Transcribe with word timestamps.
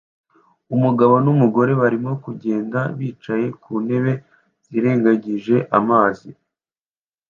Umugabo 0.75 1.13
numugore 1.23 1.71
barimo 1.81 2.11
kugenda 2.23 2.79
bicaye 2.97 3.47
ku 3.61 3.73
ntebe 3.85 4.11
zirengagije 4.69 5.55
amazi 5.79 6.29